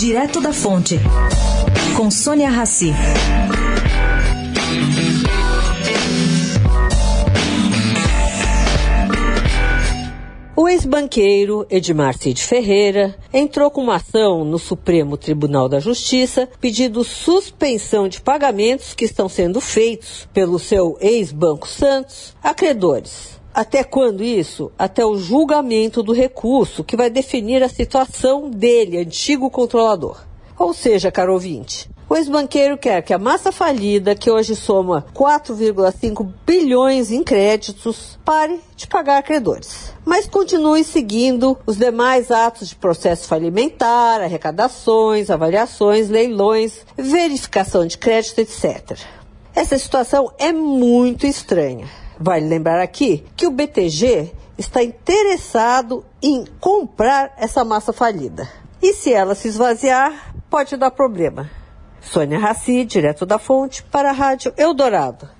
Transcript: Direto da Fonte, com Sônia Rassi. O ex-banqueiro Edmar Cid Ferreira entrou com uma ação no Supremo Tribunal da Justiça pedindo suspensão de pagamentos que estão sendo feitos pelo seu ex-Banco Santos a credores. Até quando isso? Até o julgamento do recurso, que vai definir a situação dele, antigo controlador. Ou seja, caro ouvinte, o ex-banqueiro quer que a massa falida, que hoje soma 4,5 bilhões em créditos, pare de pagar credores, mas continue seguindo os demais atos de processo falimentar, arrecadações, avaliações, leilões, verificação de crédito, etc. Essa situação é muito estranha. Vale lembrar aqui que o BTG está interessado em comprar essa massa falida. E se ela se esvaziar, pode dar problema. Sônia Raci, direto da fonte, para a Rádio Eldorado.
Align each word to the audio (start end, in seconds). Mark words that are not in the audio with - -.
Direto 0.00 0.40
da 0.40 0.50
Fonte, 0.50 0.98
com 1.94 2.10
Sônia 2.10 2.48
Rassi. 2.48 2.90
O 10.56 10.66
ex-banqueiro 10.66 11.66
Edmar 11.68 12.16
Cid 12.16 12.42
Ferreira 12.42 13.14
entrou 13.30 13.70
com 13.70 13.82
uma 13.82 13.96
ação 13.96 14.42
no 14.42 14.58
Supremo 14.58 15.18
Tribunal 15.18 15.68
da 15.68 15.78
Justiça 15.78 16.48
pedindo 16.58 17.04
suspensão 17.04 18.08
de 18.08 18.22
pagamentos 18.22 18.94
que 18.94 19.04
estão 19.04 19.28
sendo 19.28 19.60
feitos 19.60 20.26
pelo 20.32 20.58
seu 20.58 20.96
ex-Banco 20.98 21.68
Santos 21.68 22.34
a 22.42 22.54
credores. 22.54 23.39
Até 23.52 23.82
quando 23.82 24.22
isso? 24.22 24.70
Até 24.78 25.04
o 25.04 25.16
julgamento 25.16 26.02
do 26.02 26.12
recurso, 26.12 26.84
que 26.84 26.96
vai 26.96 27.10
definir 27.10 27.62
a 27.62 27.68
situação 27.68 28.48
dele, 28.48 28.98
antigo 28.98 29.50
controlador. 29.50 30.24
Ou 30.58 30.72
seja, 30.72 31.10
caro 31.10 31.32
ouvinte, 31.32 31.90
o 32.08 32.16
ex-banqueiro 32.16 32.76
quer 32.76 33.02
que 33.02 33.14
a 33.14 33.18
massa 33.18 33.52
falida, 33.52 34.16
que 34.16 34.30
hoje 34.30 34.56
soma 34.56 35.06
4,5 35.14 36.28
bilhões 36.44 37.12
em 37.12 37.22
créditos, 37.22 38.18
pare 38.24 38.60
de 38.76 38.86
pagar 38.88 39.22
credores, 39.22 39.94
mas 40.04 40.26
continue 40.26 40.82
seguindo 40.82 41.56
os 41.64 41.76
demais 41.76 42.32
atos 42.32 42.68
de 42.68 42.74
processo 42.74 43.28
falimentar, 43.28 44.20
arrecadações, 44.20 45.30
avaliações, 45.30 46.08
leilões, 46.08 46.80
verificação 46.96 47.86
de 47.86 47.96
crédito, 47.96 48.40
etc. 48.40 48.98
Essa 49.54 49.78
situação 49.78 50.32
é 50.36 50.52
muito 50.52 51.26
estranha. 51.26 51.88
Vale 52.22 52.46
lembrar 52.46 52.82
aqui 52.82 53.24
que 53.34 53.46
o 53.46 53.50
BTG 53.50 54.30
está 54.58 54.82
interessado 54.82 56.04
em 56.22 56.44
comprar 56.60 57.32
essa 57.38 57.64
massa 57.64 57.94
falida. 57.94 58.46
E 58.82 58.92
se 58.92 59.10
ela 59.10 59.34
se 59.34 59.48
esvaziar, 59.48 60.34
pode 60.50 60.76
dar 60.76 60.90
problema. 60.90 61.50
Sônia 61.98 62.38
Raci, 62.38 62.84
direto 62.84 63.24
da 63.24 63.38
fonte, 63.38 63.82
para 63.84 64.10
a 64.10 64.12
Rádio 64.12 64.52
Eldorado. 64.58 65.30